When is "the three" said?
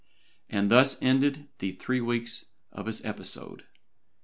1.59-2.01